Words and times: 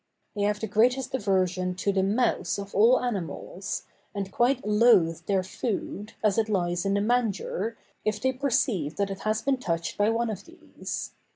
They 0.35 0.41
have 0.41 0.59
the 0.59 0.65
greatest 0.65 1.13
aversion 1.13 1.75
to 1.75 1.91
the 1.93 2.01
mouse 2.01 2.57
of 2.57 2.73
all 2.73 2.99
animals, 3.03 3.83
and 4.15 4.31
quite 4.31 4.65
loathe 4.65 5.23
their 5.27 5.43
food, 5.43 6.13
as 6.23 6.39
it 6.39 6.49
lies 6.49 6.87
in 6.87 6.95
the 6.95 7.01
manger, 7.01 7.77
if 8.03 8.19
they 8.19 8.31
perceive 8.33 8.95
that 8.95 9.11
it 9.11 9.19
has 9.19 9.43
been 9.43 9.57
touched 9.57 9.99
by 9.99 10.09
one 10.09 10.31
of 10.31 10.45
these. 10.45 11.11